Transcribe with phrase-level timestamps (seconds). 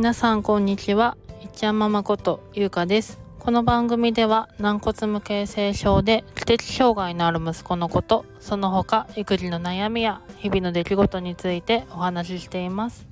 [0.00, 1.18] 皆さんこんにちは。
[1.42, 3.20] いっちゃんママことゆうかです。
[3.38, 13.06] この番組では軟骨無形性症で知的障害のある息子のことその他育児の悩みや日々の出来事についてお話ししています。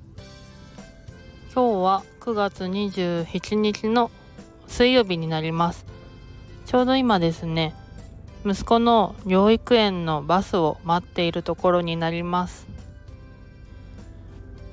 [1.53, 4.09] 今日は9月27日の
[4.65, 5.85] 水曜日になります。
[6.65, 7.75] ちょうど今ですね
[8.43, 12.65] 息子の養育園のバスを待っているところになります。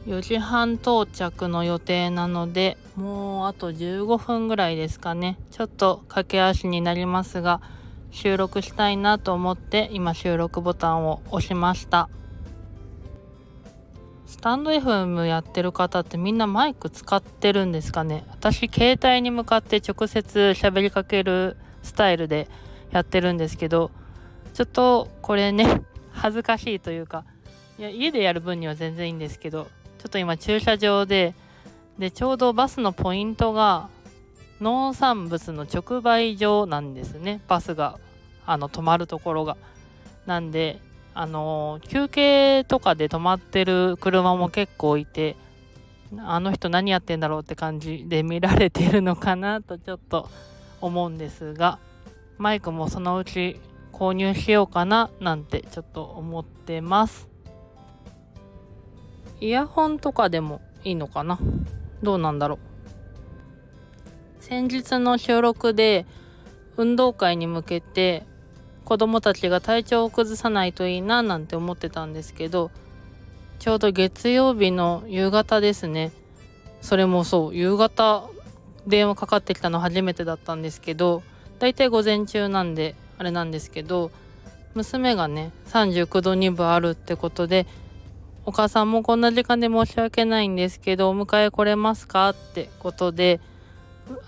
[0.06, 5.37] 4時半到着の予定なのでもうあと15分ぐらいですかね。
[5.51, 7.60] ちょっと駆け足になりますが
[8.12, 12.09] 収録したいなと思って今収録ボタンを押しました。
[14.27, 18.24] スタンド FM やってる方ってみんなマイク使ってるんですかね。
[18.30, 22.48] 私携帯に向かって直接喋りかけるスタイルで
[22.93, 23.91] やってるんですけど
[24.54, 25.82] ちょっとこれね
[26.12, 27.24] 恥ずかしいというか
[27.79, 29.68] いや家でやる分には全然いいんですけど
[30.07, 31.35] ちょっと今駐車場で
[31.99, 33.88] でちょうどバスのポイントが
[34.60, 37.99] 農産物の直売所なんですねバスが
[38.46, 39.57] あの止まるところが。
[40.24, 40.80] なんで
[41.12, 45.34] あの休憩とかで止まってる車も結構いて
[46.18, 50.29] あの人何やってんだろうって感じで見られてるのかなとちょっと
[50.80, 51.80] 思うんですが
[52.38, 53.60] マイクもそのうち
[53.93, 57.35] 購入しようかななんてちょっと思ってます。
[59.40, 61.38] イヤホンとかでもいいのかな？
[62.02, 62.59] どうなんだろう？
[64.41, 66.06] 先日の収録で
[66.76, 68.25] 運動会に向けて
[68.84, 72.70] 子供たちが体調を崩さないといいななんて思ってたんですけど
[73.59, 76.12] ちょうど月曜日の夕方ですね。
[76.82, 78.28] それもそう夕方
[78.87, 81.22] 電話かかってきたの初めてだったんですけど
[81.59, 84.12] だいたい午前中なんであれなんですけど
[84.75, 87.66] 娘がね39度2分あるってことで
[88.47, 92.31] お母さんもこんな時間で申し訳ないんですけど、お迎え来れますか？
[92.31, 93.41] ってことで、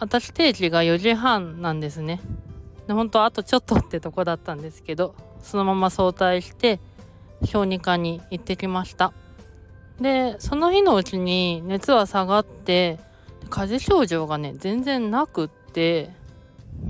[0.00, 2.20] 私定時が4時半なんですね。
[2.88, 6.80] で本当あとちょっとってとこだったんですけど、そのまま早退して、
[7.44, 9.12] 小児科に行ってきました。
[10.00, 12.98] で、その日のうちに熱は下がって、
[13.50, 16.10] 風邪症状がね、全然なくって、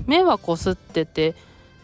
[0.07, 1.35] 目はこすってて、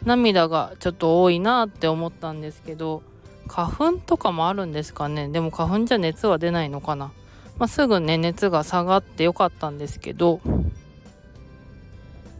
[0.04, 3.04] 涙がちょっと多いなって思ったんですけど、
[3.48, 5.28] 花粉とかもあるんですかね。
[5.30, 7.12] でも花粉じゃ熱は出ないのかな、
[7.58, 10.42] まあ、すぐね熱が下がってよかったんですけど。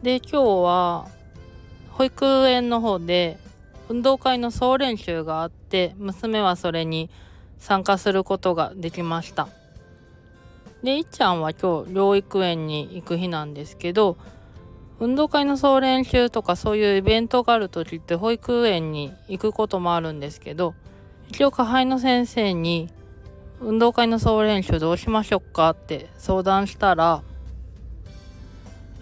[0.02, 1.08] で今日は
[1.90, 3.40] 保育園の方で
[3.90, 7.10] 運動会の総練習があって娘はそれに
[7.58, 9.48] 参加することができました。
[10.84, 14.18] でいっちゃんは今日療育園に行く日なんですけど
[15.00, 20.76] 運動会の総練習とかそういうイベントがある時って保育園に行くこともあるんですけど
[21.30, 22.90] 一応下輩の先生に
[23.60, 27.24] 運動会の総練習どうしましょうかって相談したら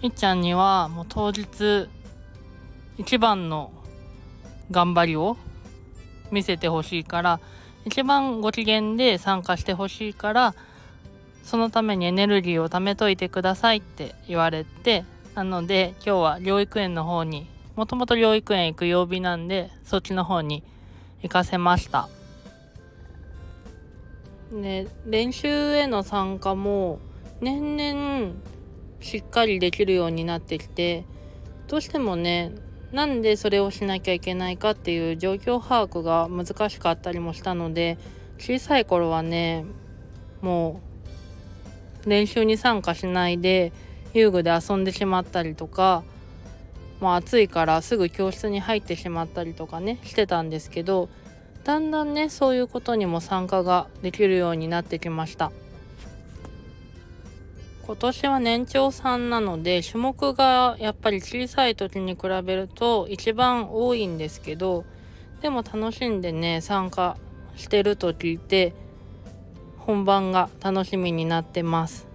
[0.02, 1.88] いっちゃんにはもう当日
[2.98, 3.72] 一番の
[4.70, 5.36] 頑張りを
[6.30, 7.40] 見せてほしいから
[7.84, 10.54] 一番ご機嫌で参加してほしいから
[11.42, 17.46] そのためにエネルギーを貯めといてくださいって言われてなので今日は療育園の方に
[17.76, 20.62] もともと療育園行く曜日なんでそっちの方に
[21.24, 22.08] 行かせました。
[24.52, 27.00] ね、練習への参加も
[27.40, 28.34] 年々
[29.00, 31.04] しっかりできるようになってきて
[31.66, 32.52] どうしてもね
[32.92, 37.98] なんでそれをしなきゃいけないかっていう状況把握が難しかったりもしたので
[38.38, 39.64] 小さい頃はね
[40.40, 40.80] も
[42.06, 43.72] う練習に参加しないで
[44.12, 46.04] 遊具で遊んでしまったりとか
[47.04, 51.10] もう暑いからすぐ教室に入ってしまったりとかねしてたんですけど
[51.62, 55.52] だんだんねそういうことにも参加ができるようになってきました。
[57.86, 64.86] 今年は年長さんなので種目がやっぱり小さい時に比べると一番多いんですけど
[65.42, 67.18] でも楽しんでね参加
[67.54, 68.72] してると聞いて
[69.76, 72.13] 本番が楽しみになってます。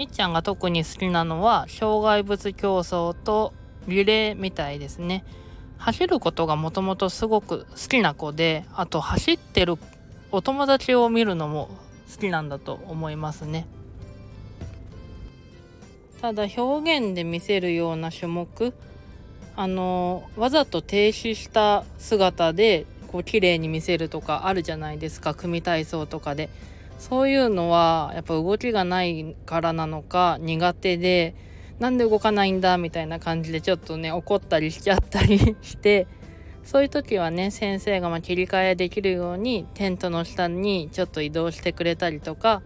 [0.00, 3.52] いっちゃんが特に好きなのは障害物競争と
[3.86, 5.24] リレーみたいですね。
[5.76, 9.76] 走ることがもともとすごく好きな子であと走ってる
[10.32, 11.68] お友達を見るのも
[12.10, 13.66] 好きなんだと思いますね。
[16.22, 18.72] ただ表現で見せるような種目
[19.54, 26.48] あのわざと停止した姿でこう綺麗に見せるとかあるじゃないですか組体操とかで。
[27.00, 31.34] そういうのはやっぱ動きがないからなのか苦手で
[31.78, 36.06] なんで動かないんだみたいな感じでちょっとね怒ったりしちゃったりして
[36.62, 42.60] そういう時はね先生がま切り替えできるようにテントの下にちょっと移動してくれたりとか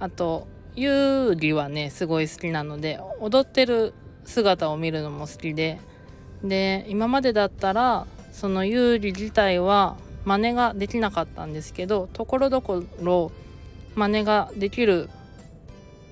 [0.00, 3.92] あと優里はねすごい好きなので踊ってる
[4.24, 5.78] 姿を見るのも好きで
[6.42, 13.30] で今までだったらその優里自体は真似ができなかったんですけどところどころ
[13.94, 15.08] 真似ができる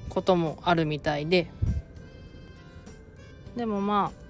[0.08, 1.50] こともあるみたいで。
[3.56, 4.24] でもまあ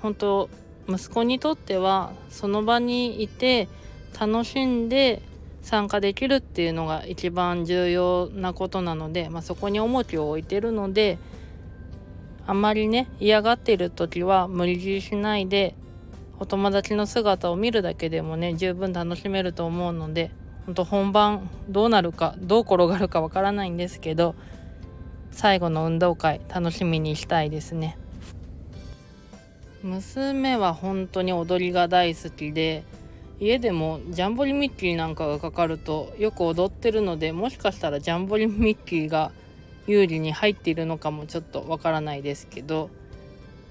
[0.00, 0.48] 本当
[0.88, 3.68] 息子にとってはその場にいて
[4.18, 5.22] 楽しんで
[5.62, 11.18] 参加できるっていうのが一番重要なことなので、まあ、そこに重きを置いてるので
[12.46, 15.74] あんまりね嫌がっている時は無理強いしないで
[16.40, 20.30] お友達の姿を見るだけでもね十分楽しめると思うので
[20.64, 24.34] 本当本番どうなるかどう転がるかわからないんですけど
[25.30, 27.96] 最後の運動会楽しみにしたいですね。
[29.82, 32.84] 娘は本当に踊りが大好きで
[33.38, 39.32] 家でもジャンボリミッキーなんかがかかるとよく踊ってるのでもしかしたらジャンボリミッキーが
[39.86, 42.90] 有利に入っているのかもちょっとわからないですけど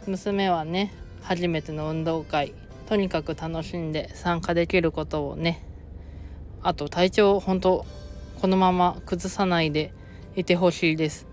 [0.07, 2.53] 娘はね初めての運動会
[2.87, 5.63] とにかく楽しんで参加できることをね。
[6.61, 7.85] あと体調本当
[8.41, 9.93] このまま崩さないで
[10.35, 11.27] いてほしいです。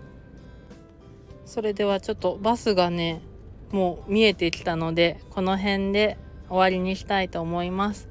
[1.45, 3.21] それではちょっとバスがね
[3.71, 6.17] もう見えてきたのでこの辺で
[6.47, 8.07] 終わりにしたいと思います。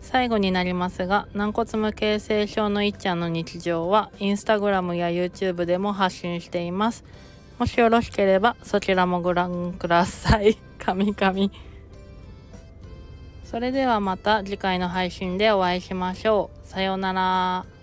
[0.00, 7.04] 最後になりますが軟骨無形成症のいっちゃんの日常はインスタグラムや YouTube でも発信しています。
[7.58, 10.69] もしよろしければそちらもご覧ください。
[10.84, 11.50] 神々。
[13.44, 16.68] それではまた次回の配信でお会いしましょう。
[16.68, 17.79] さようなら。